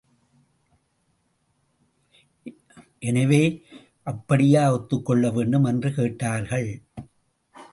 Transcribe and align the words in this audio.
எனவே, 2.99 3.41
அப்படியே 4.03 4.65
ஒத்துக்கொள்ள 4.67 5.31
வேண்டும் 5.31 5.63
என்று 5.63 5.89
கூறிவிட்டார்கள். 5.89 6.69